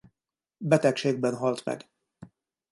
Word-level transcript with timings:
Betegségben 0.57 1.35
halt 1.37 1.65
meg. 1.65 1.89